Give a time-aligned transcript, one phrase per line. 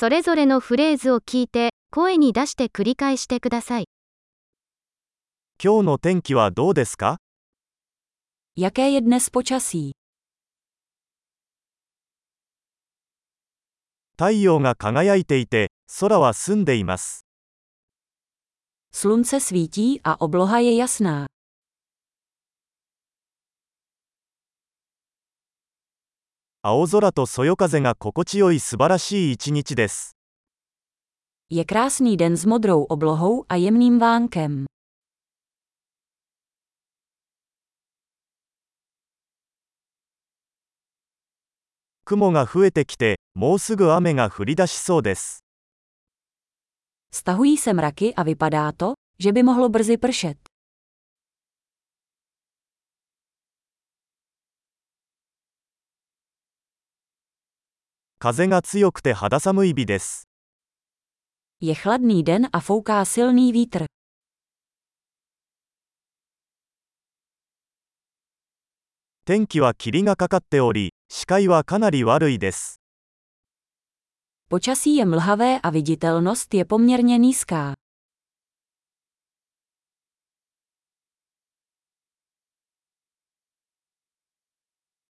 [0.00, 3.84] それぞれのフレーズを聞いて、声に出して繰り返してください。
[5.62, 7.18] 今日の天気はどうですか
[8.56, 9.90] ？Jaké je dnes počasí?
[14.16, 15.70] 太陽が輝いていて、
[16.00, 17.26] 空は澄んでいます。
[18.94, 21.29] Slunce svítí a obloha je jasná.
[26.62, 30.14] 青空とそよ風が心地よい素晴らしい一日です。
[31.50, 34.66] Je krásný den s modrou oblohou a jemným vánkem.
[42.04, 45.42] 雲が増えてきて、もうすぐ雨が降り出しそうです。
[47.10, 50.49] Stahují se mraky a vypadá to, že by mohlo brzy pršet.
[58.22, 60.28] 風が強くて肌寒い日です。
[61.62, 63.86] Je chladný den a fouká silný vítr.
[69.24, 72.82] 天気は霧がかかっており、視界はかなり悪いです。
[74.50, 77.79] Počasí je mlhavé a viditelnost je poměrně nízká.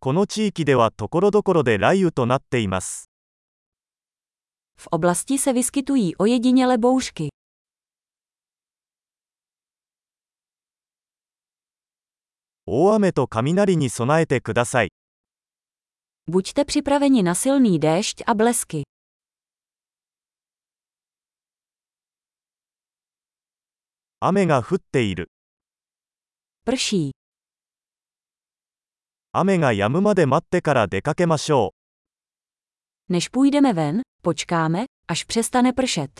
[0.00, 3.10] この地域では所々で雷雨となっています。
[4.76, 7.28] V oblasti se vyskytují ojediněle bouřky.
[12.66, 14.90] 大雨と雷に備えてください。
[16.30, 18.82] Buďte připraveni na silný déšť a blesky.
[24.20, 25.30] 雨が降っている。
[26.66, 27.17] Prší.
[29.38, 33.12] 雨が止むまで待ってから出かけましょう。
[33.12, 36.10] Než půjdeme ven, počkáme, až přestane pršet.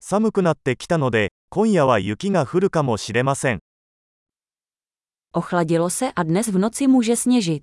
[0.00, 3.60] 寒くなってきたので、今夜は雪が降るかもしれません。
[5.32, 7.62] Ochladilo se a dnes v noci může sněžit.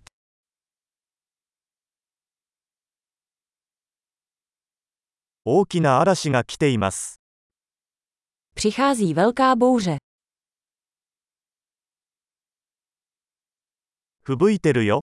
[5.45, 7.19] 大きな嵐が来ています。
[8.58, 9.96] Přichází velká bouře.
[14.24, 15.00] 吹雪いてるよ。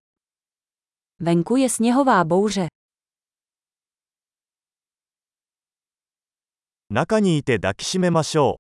[1.19, 2.67] Venku je sněhová bouře.
[6.89, 8.59] 中にいて抱きしめましょ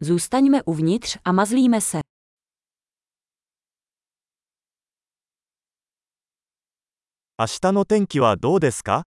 [0.00, 0.04] う。
[0.04, 2.00] Zůstaňme uvnitř a mazlíme se.
[7.38, 9.02] 明日の天気はどうですか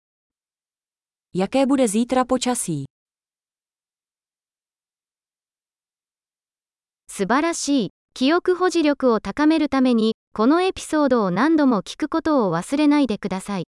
[1.34, 2.85] Jaké bude zítra počasí?
[7.16, 7.91] 素晴らしい。
[8.12, 13.66] 記憶保持力を高めるために、このエピソードを何度も聞くことを忘れないでください。